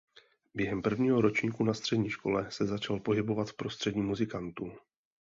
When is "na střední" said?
1.63-2.09